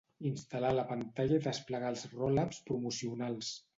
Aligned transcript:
Instal·lar 0.27 0.69
la 0.77 0.85
pantalla 0.91 1.37
i 1.41 1.43
desplegar 1.47 1.91
els 1.95 2.07
roll-ups 2.15 2.63
promocionals. 2.71 3.57